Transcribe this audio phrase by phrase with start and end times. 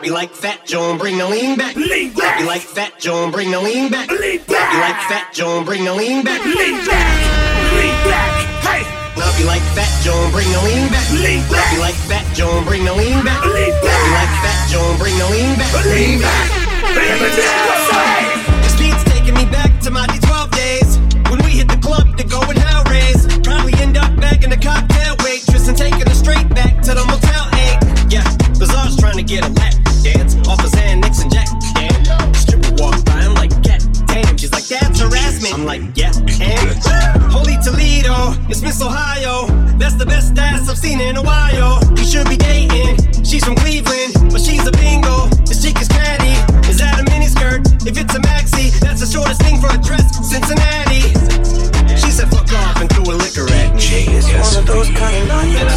[0.00, 1.76] Drop you like Fat Joe bring the lean back.
[1.76, 2.16] Lean back.
[2.16, 4.08] Drop you like Fat Joe bring the lean back.
[4.08, 4.48] Lean back.
[4.48, 6.40] Drop you like Fat Joe bring the lean back.
[6.40, 7.20] Lean back.
[7.76, 8.32] Lean back.
[8.64, 8.80] Hey.
[9.12, 11.04] Drop you like Fat Joe bring the lean back.
[11.12, 11.52] Lean back.
[11.52, 13.44] Drop you like Fat Joe bring the lean back.
[13.44, 13.84] Lean back.
[13.84, 15.84] Drop you like Fat Joe bring the lean back.
[15.84, 16.48] Lean back.
[18.64, 20.96] This beat's taking me back to my D12 days
[21.28, 23.28] when we hit the club to go and hell raise.
[23.44, 27.04] Probably end up back in the cocktail waitress and taking her straight back to the
[27.04, 27.52] motel.
[27.52, 27.76] Eight.
[28.08, 28.24] Yeah,
[28.56, 29.69] Bizarre's trying to get a lap
[35.60, 36.72] I'm like, yeah, and
[37.30, 39.44] Holy Toledo, it's Miss Ohio.
[39.76, 41.78] That's the best ass I've seen in a while.
[41.90, 42.96] We should be dating.
[43.22, 43.99] She's from Cleveland,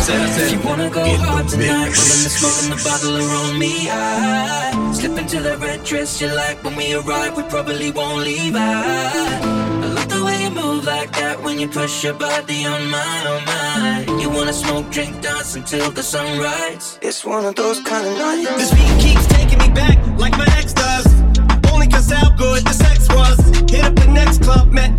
[0.04, 3.16] said, I said, If you wanna go hard tonight, pulling the smoke in the bottle
[3.24, 3.90] around me.
[3.90, 7.38] I slip into the red dress you like when we arrive.
[7.38, 8.56] We probably won't leave.
[8.56, 9.40] I,
[9.84, 13.28] I love the way you move like that when you push your body on mine,
[13.34, 14.20] on mine.
[14.20, 17.00] You wanna smoke, drink, dance until the sunrise.
[17.02, 18.56] It's one of those kind of nights.
[18.60, 21.08] This beat keeps taking me back like my ex does.
[21.72, 23.40] Only cause how good the sex was.
[23.72, 24.92] Hit up the next club, met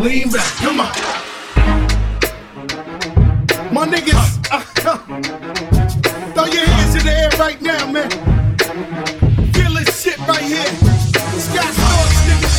[0.00, 0.86] Lean back, come on.
[3.70, 4.40] My niggas,
[6.34, 8.10] throw your hands in the air right now, man.
[9.52, 10.64] Feel this shit right here.
[11.44, 12.50] Scott Storch, nigga.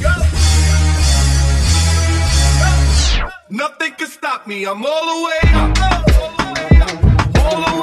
[0.00, 0.14] Go.
[3.20, 3.28] Go.
[3.50, 4.64] Nothing can stop me.
[4.64, 5.78] I'm all the way up.
[5.78, 6.94] All the way up.
[7.44, 7.73] All the way up.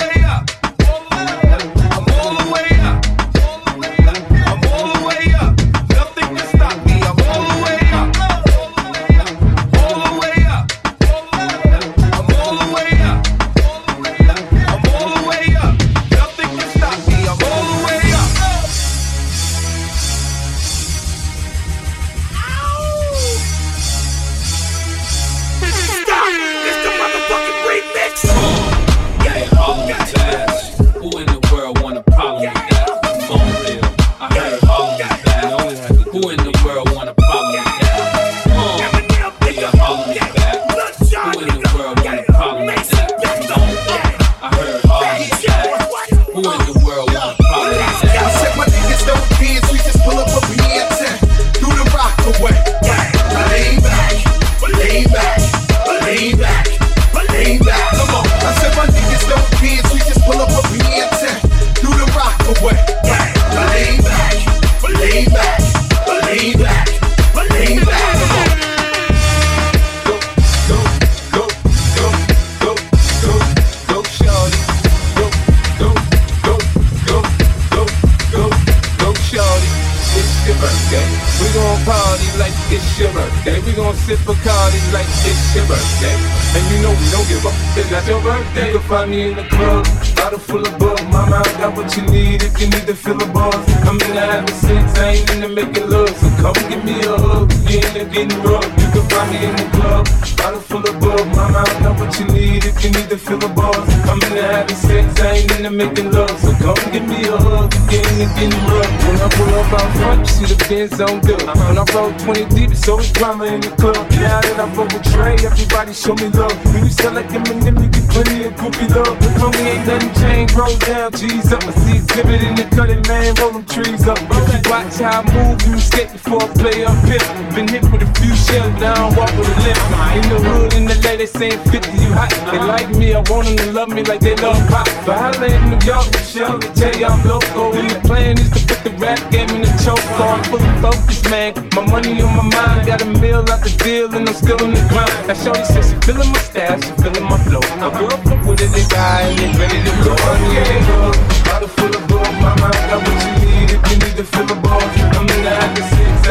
[89.12, 89.86] Me in the club,
[90.16, 91.04] bottle full of bug.
[91.12, 93.56] Mama, I got what you need if you need to fill a buzz.
[93.88, 96.16] I'm in the having sex, I ain't into making love.
[96.16, 97.52] So come give me a hug.
[97.70, 98.81] You in the getting rough.
[98.92, 100.04] Can find me in the club,
[100.36, 101.26] bottle full of bug.
[101.36, 103.88] Mama, I got what you need if you need to fill a buzz.
[104.10, 106.36] I'm in the having sex, I ain't into making love.
[106.40, 107.72] So come give me a hug.
[107.88, 108.92] You in the getting rough.
[109.08, 111.40] When I pull up out front, you see the Benz on good.
[111.40, 113.96] When I roll 20 deep, it's always drama in the club.
[114.20, 116.52] Now that I roll with Dre, everybody show me love.
[116.74, 119.16] When you sell like Eminem, you get plenty of groupie love.
[119.40, 120.54] Homie, ain't nothing changed.
[120.60, 121.64] Roll down, G's up.
[121.64, 123.36] I see Xzibit in the cutting, man.
[123.40, 124.20] Roll them trees up.
[124.68, 127.24] Watch how I move, you skate before I play up here.
[127.56, 129.80] Been hit with a few shells, now I walk with a limp.
[130.18, 132.34] In the hood, in the LA, they saying 50, you hot.
[132.50, 134.90] They like me, I want them to love me like they love pop.
[135.06, 137.78] But I in New York, Michelle, they tell you I'm local.
[137.78, 140.02] And the plan is to put the rap game in the choke.
[140.18, 141.54] So I'm fully focused, man.
[141.78, 144.74] My money on my mind, got a meal out the deal, and I'm still on
[144.74, 145.14] the grind.
[145.30, 147.64] Now Shorty says she feeling my style, she feeling my flow.
[147.78, 150.14] My girl fuck with it, they die, and they ready to go.
[150.18, 152.26] In club, bottle full of bug.
[152.42, 154.82] Mama, I got what you need if you need to fill the ball.
[154.82, 155.82] I'm in the happy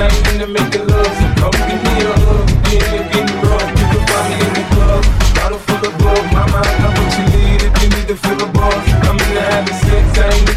[0.01, 1.07] ain't into making love.
[1.07, 1.90] So come give me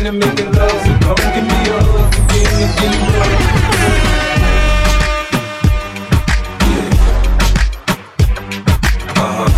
[0.05, 0.71] into making love.
[0.71, 2.13] So come give me a hug.
[9.15, 9.49] Uh-huh.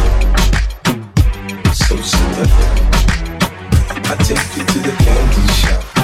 [4.08, 5.95] I take you to the candy shop.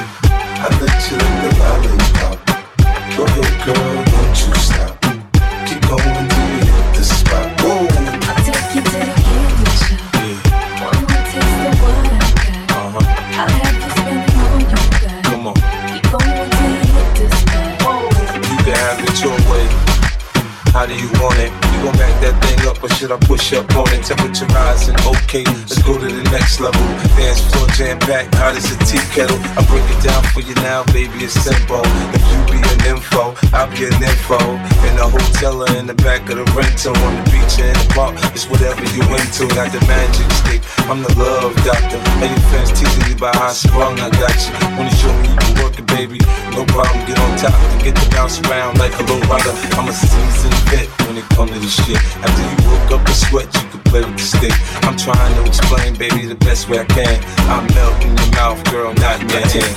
[26.52, 26.84] Next level.
[27.16, 29.40] Dance floor jam packed, hot as a tea kettle.
[29.56, 31.82] I break it down for you now, baby, it's simple.
[32.12, 34.40] If you be an info, I'll be an info.
[34.88, 37.78] In the hotel or in the back of the rental, on the beach or in
[37.80, 39.48] the park, it's whatever you into.
[39.56, 40.62] Got the magic stick,
[40.92, 42.00] I'm the love doctor.
[42.20, 44.52] And your fans teasing you by how sprung, I got you.
[44.76, 46.20] Wanna show me you can work it, baby?
[46.52, 49.56] No problem, get on top and get to bounce around like a low rider.
[49.80, 52.02] I'm a seasoned vet when it comes to this shit.
[52.20, 54.54] After you woke up a sweat, you play with the stick.
[54.88, 57.20] I'm trying to explain, baby, the best way I can.
[57.52, 59.76] I'm melting your mouth, girl, not in your hand.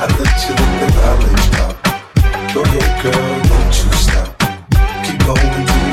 [0.00, 1.76] I let you lick the lollipop.
[2.54, 4.28] Go ahead, girl, don't you stop.
[5.04, 5.89] Keep going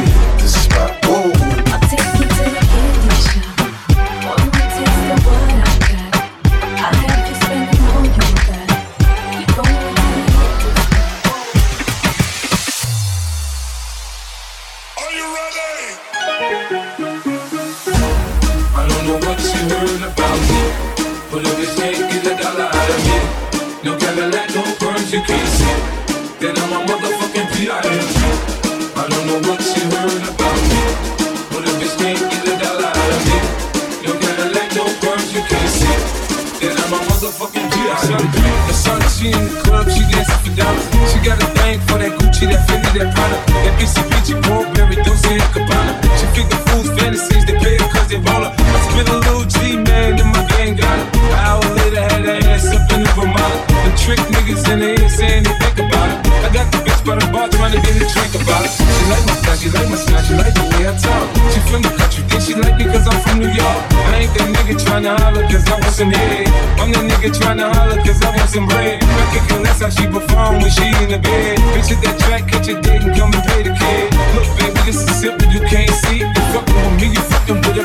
[65.07, 66.47] to holler cause I want some head.
[66.79, 68.99] I'm the nigga trying to holler cause I want some bread.
[69.01, 71.57] I can care how she perform when she in the bed.
[71.71, 74.11] Bitch at that track, catch a date and come and pay the kid.
[74.35, 76.27] Look, baby, this is simple, you can't see.
[76.27, 77.77] You fucking with me, you fucking with.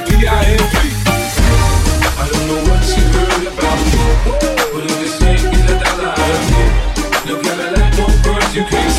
[2.19, 4.03] I don't know what you heard about me,
[4.75, 6.63] but if can't get a dollar out of me,
[7.27, 8.92] no Cadillac, no birds you can't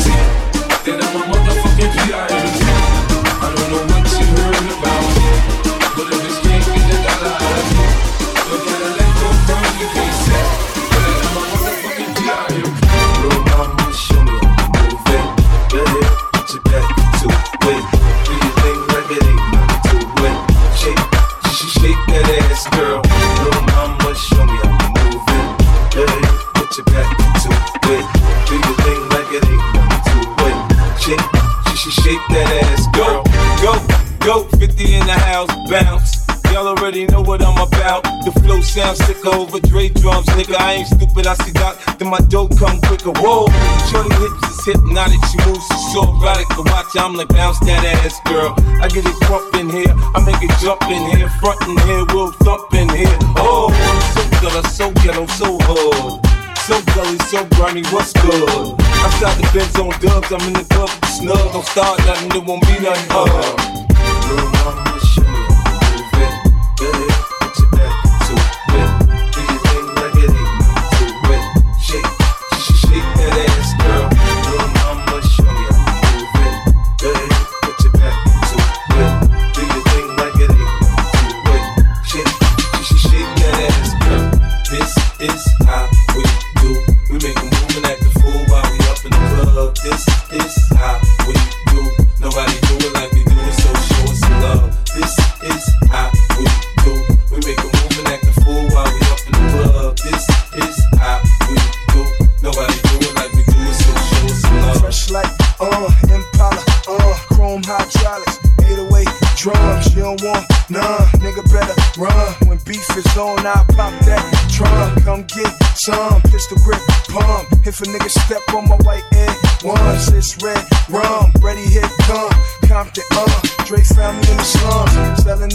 [39.26, 40.56] over Dre drums, nigga.
[40.58, 43.12] I ain't stupid, I see Doc, then my dope come quicker.
[43.16, 43.46] Whoa,
[43.90, 46.48] shorty hips is hypnotic, she moves, so erotic.
[46.56, 48.54] To watch, I'm like bounce that ass, girl.
[48.82, 52.04] I get it crump in here, I make it jump in here, front in here,
[52.12, 53.16] we'll thump in here.
[53.36, 53.72] Oh,
[54.14, 56.24] so ghetto, so ghetto, so hard.
[56.64, 58.48] So gully, so grimy, what's good?
[58.48, 61.52] I Outside the Benz on dubs, I'm in the club snug.
[61.52, 64.93] Don't start nothing, there won't be nothing hard.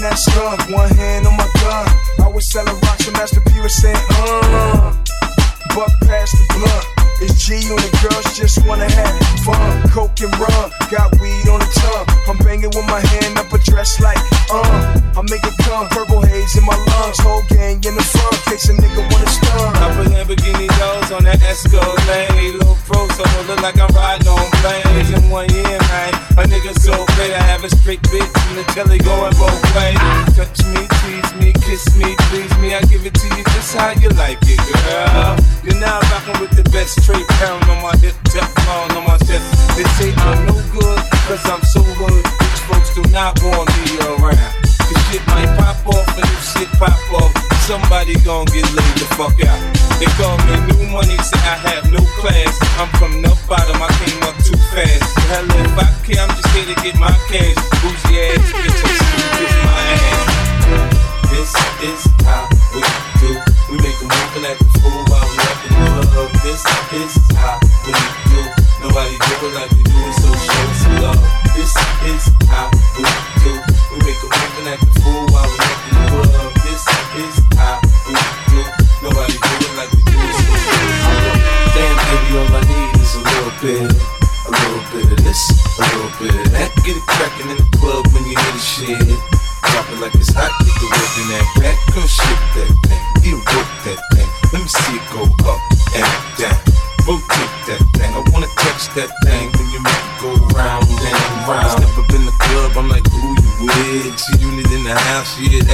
[0.09, 0.59] That skunk.
[0.75, 1.87] One hand on my gun.
[2.25, 4.95] I was selling rocks and Master P was saying, uh.
[5.75, 6.88] Buck past the blunt.
[7.21, 9.83] It's G and the girls just wanna have fun.
[9.91, 12.07] Coke and rum, got weed on the tongue.
[12.31, 14.95] I'm banging with my hand up a dress like, uh.
[15.19, 17.19] I make it come, purple haze in my lungs.
[17.19, 19.75] Whole gang in the front, case a nigga wanna stun.
[19.83, 22.55] I put Lamborghini doors on that Escalade.
[22.55, 25.11] Little pro, so it look like I'm riding on planes.
[25.11, 27.35] In one year, man, a nigga so great.
[27.35, 29.99] I have a straight bitch from the telly going both ways.
[30.39, 32.75] Touch me, tease me, kiss me, please me.
[32.75, 35.35] I give it to you just how you like it, girl.
[35.63, 39.45] You're now rocking with the best straight pound on my hip, Teflon on my chest.
[39.77, 42.23] They say I'm no good, cause I'm so good.
[42.25, 44.53] Rich folks do not want me around.
[44.63, 47.31] The shit might pop off, and if shit pop off,
[47.63, 49.68] somebody gon' get laid the fuck out.
[83.61, 83.91] Bit.
[84.47, 86.71] A little bit of this, a little bit of that.
[86.85, 88.97] Get it crackin' in the club when you hear the shit.
[89.71, 91.77] Drop it like it's hot, get the whip in that back.
[91.91, 93.03] Come shake that thing,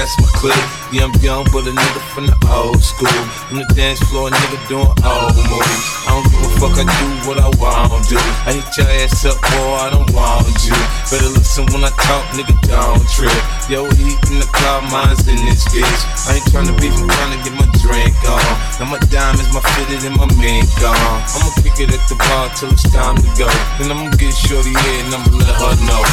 [0.05, 0.69] that's my clique.
[0.93, 3.09] Yeah, I'm young, but a nigga from the old school.
[3.49, 5.81] On the dance floor, nigga doing old moves.
[6.05, 8.17] I don't give a fuck, I do what I want to.
[8.45, 10.77] I hit your ass up, boy, I don't want you.
[11.09, 13.33] Better listen when I talk, nigga, don't trip.
[13.65, 16.01] Yo, heat in the car, mine's in this bitch.
[16.29, 18.45] I ain't tryna beef, I'm tryna get my drink on.
[18.77, 21.17] Now my diamonds, my fitted, and my mink on.
[21.33, 23.49] I'ma kick it at the bar till it's time to go.
[23.81, 26.03] Then I'ma get shorty and I'ma let her know.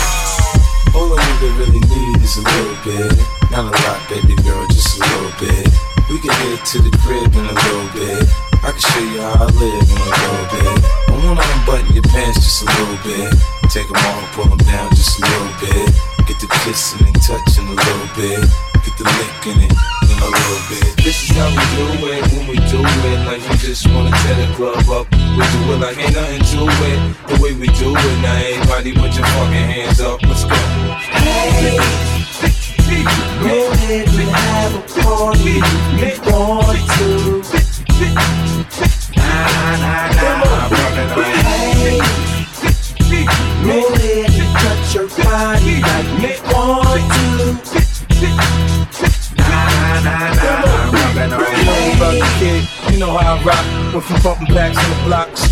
[0.96, 3.41] All a nigga really need is a little bit.
[3.52, 5.68] Not a lot, baby girl, just a little bit.
[6.08, 8.24] We can head to the crib in a little bit.
[8.64, 10.72] I can show you how I live in a little bit.
[10.80, 13.28] I wanna unbutton your pants just a little bit.
[13.68, 15.84] Take them off, pull them down just a little bit.
[16.24, 18.40] Get the kissing and touching a little bit.
[18.88, 19.72] Get the licking it
[20.08, 20.88] in a little bit.
[21.04, 23.18] This is how we do it when we do it.
[23.28, 25.12] Like we just wanna tear the club up.
[25.12, 26.98] We do it like ain't nothing to it.
[27.28, 28.16] The way we do it.
[28.24, 30.21] Now everybody put your fucking hands up.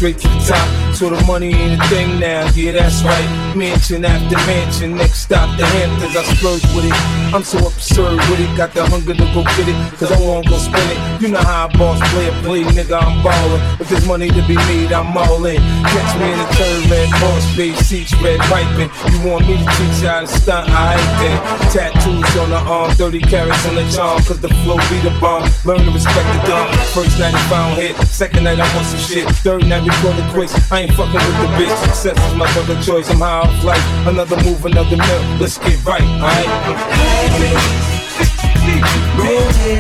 [0.01, 0.57] 最精彩
[1.01, 3.57] So the money ain't a thing now, yeah, that's right.
[3.57, 6.15] Mansion after mansion, next stop the Hamptons.
[6.15, 6.93] I splurge with it.
[7.33, 10.47] I'm so absurd with it, got the hunger to go get it, cause I won't
[10.47, 11.23] go spend it.
[11.23, 13.81] You know how I boss play a play, nigga, I'm ballin'.
[13.81, 15.57] If there's money to be made, I'm all in.
[15.89, 18.93] Catch me in the third red boss face, seats red piping.
[19.09, 20.69] You want me to teach you how to stunt?
[20.69, 21.41] I ain't there.
[21.73, 25.49] Tattoos on the arm, 30 carats on the charm, cause the flow be the bomb.
[25.65, 26.69] Learn to respect the dumb.
[26.93, 29.25] First night I don't hit, second night I want some shit.
[29.41, 30.53] Third night we call it quits.
[30.71, 31.77] I ain't fucking with the bitch.
[31.85, 33.11] Success is my other choice.
[33.11, 33.85] I'm high off life.
[34.07, 35.23] Another move, another mill.
[35.39, 36.47] Let's get right, alright?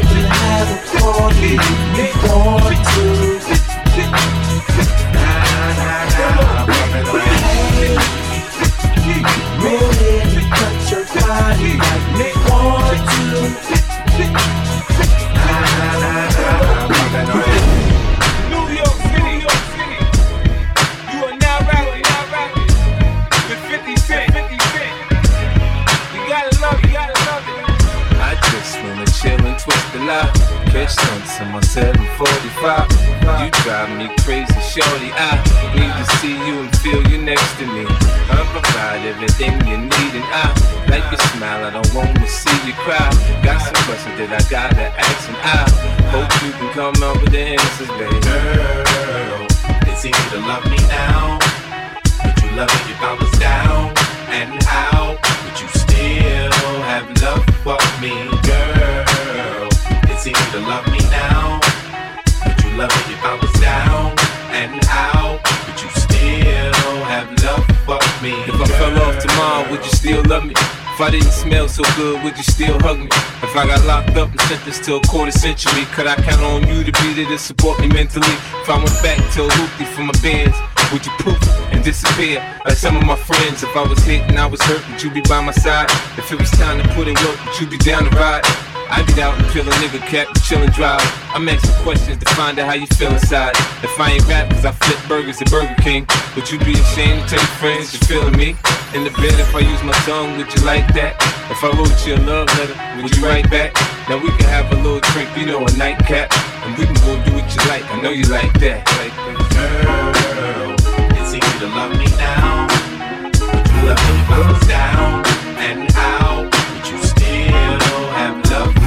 [0.02, 0.90] to have
[10.50, 12.06] touch your body like
[12.48, 13.00] want
[14.54, 14.59] to.
[71.00, 73.08] If I didn't smell so good, would you still hug me?
[73.40, 76.68] If I got locked up and sentenced to a quarter century, could I count on
[76.68, 78.28] you to be there to support me mentally?
[78.60, 80.54] If I went back to a for my bands,
[80.92, 81.40] would you poof
[81.72, 83.62] and disappear like some of my friends?
[83.62, 85.88] If I was hit and I was hurt, would you be by my side?
[86.18, 88.69] If it was time to put in work, would you be down to ride?
[88.90, 91.00] I be out and peel a nigga cap, chill and drive.
[91.30, 93.54] I'm asking questions to find out how you feel inside.
[93.86, 97.22] If I ain't rap cause I flip burgers at Burger King, would you be ashamed
[97.28, 98.56] to tell your friends you're feeling me?
[98.94, 101.14] In the bed, if I use my tongue, would you like that?
[101.54, 103.74] If I wrote you a love letter, would you write back?
[104.08, 106.34] Now we can have a little drink, you know, a nightcap.
[106.66, 108.82] And we can go do what you like, I know you like that.
[108.98, 109.38] Like that.
[109.54, 110.74] Girl,
[111.14, 112.66] it's easy to love me now.
[113.54, 114.20] Would you love me
[114.50, 115.39] was down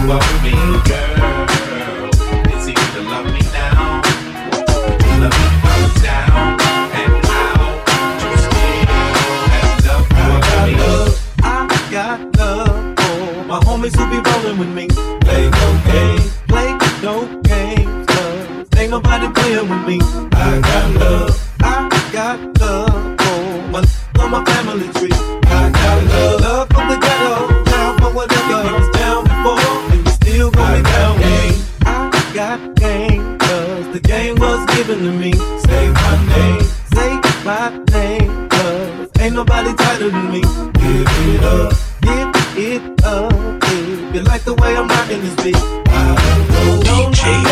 [0.07, 1.39] love me, girl?
[2.51, 4.01] It's easy to love me now.
[5.21, 5.45] Love me
[5.83, 6.59] if down
[6.99, 7.77] and out?
[8.19, 8.83] You still
[9.53, 10.75] have love for me?
[11.43, 11.45] I
[11.91, 14.87] got love for my homies who be rolling with me.
[15.21, 16.69] Play no games, play
[17.01, 19.99] no games, cause ain't nobody playing with me.
[20.33, 23.83] I got love, I got love for my
[24.19, 25.32] on my family tree.
[34.99, 35.31] To me.
[35.33, 36.61] Say my name,
[36.93, 40.41] say my name, cause ain't nobody tighter than me.
[40.41, 43.33] Give it up, give it up.
[43.63, 47.11] If you like the way I'm rocking this beat, I don't know.
[47.11, 47.43] DJ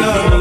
[0.00, 0.39] no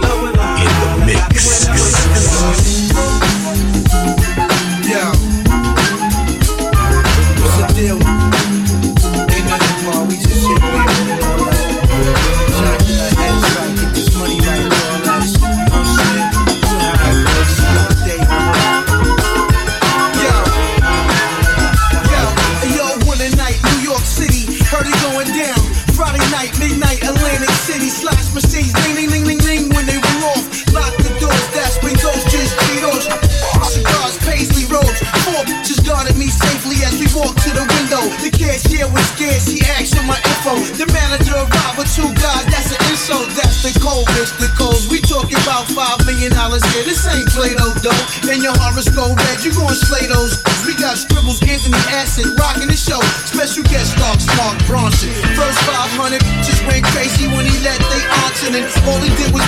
[58.88, 59.39] all he did was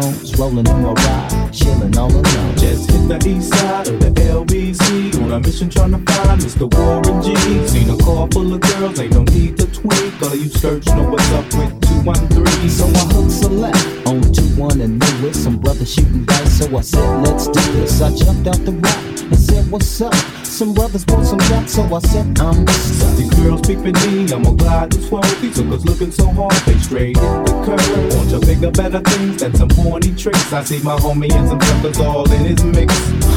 [0.00, 2.56] phones rolling in my ride, chilling all alone.
[2.56, 6.66] Just hit the east side of the LBC on a mission trying to find Mr.
[6.74, 7.34] Warren G.
[7.68, 10.22] Seen a car full of girls, ain't no need to tweak.
[10.22, 12.70] All you search know what's up with 213.
[12.70, 13.76] So I hooked select
[14.06, 15.34] on 2-1 and it.
[15.34, 18.00] Some brothers shooting dice, so I said, let's do this.
[18.00, 19.13] I jumped out the rock
[19.70, 20.14] what's up?
[20.44, 23.16] Some brothers want some gas, so I said, I'm stuff.
[23.16, 25.40] These girls peeping me, I'm gonna glide this swerve.
[25.40, 28.14] These hookers looking so hard, they straight hit the curve.
[28.16, 30.52] Want to bigger, better things than some horny tricks.
[30.52, 32.94] I see my homie and some suckers all in his mix.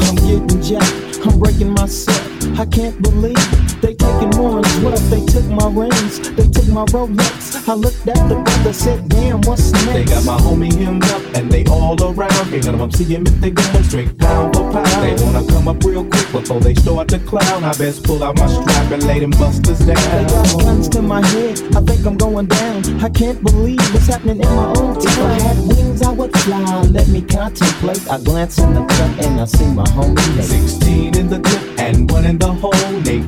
[0.08, 2.58] I'm getting jacked, I'm breaking myself.
[2.58, 4.96] I can't believe they taking more as well.
[4.96, 7.68] They took my rings, they took my Rolex.
[7.68, 9.92] I looked at the brother, said, damn, what's next?
[9.92, 12.50] They got my homie hemmed up and they all around.
[12.50, 14.86] Can't none of them see him if they going straight pound for pound.
[14.86, 17.64] They wanna come up real quick before they start to clown.
[17.64, 19.96] I best pull out my strap and lay them busters down.
[19.96, 20.44] They down.
[20.44, 23.00] got guns to my head, I think I'm going down.
[23.02, 25.06] I can't believe what's happening in my own town.
[25.06, 26.82] If I had wings, I would fly.
[26.82, 28.10] Let me contemplate.
[28.10, 30.44] I glance in the cut and I see my homie Nate.
[30.44, 32.72] 16 in the clip and one in the hole.
[33.02, 33.27] Nate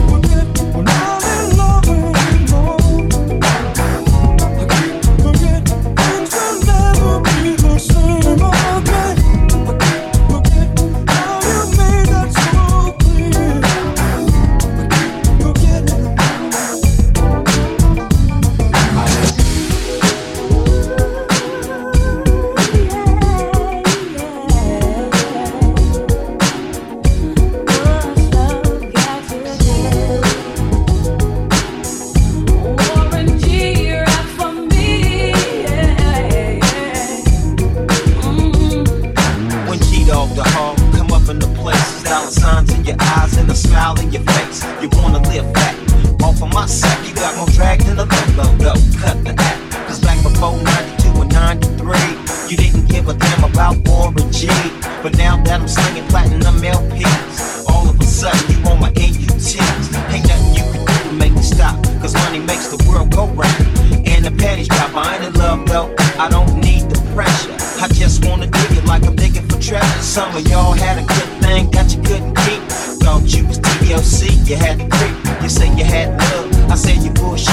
[70.11, 72.61] Some of y'all had a good thing, got you couldn't keep.
[72.99, 75.41] Thought you was TLC, you had the creep.
[75.41, 77.47] You say you had love, I say you bullshit.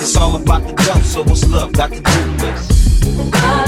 [0.00, 2.44] It's all about the dope, so what's love got to do with?
[2.44, 3.34] it?
[3.34, 3.63] Uh,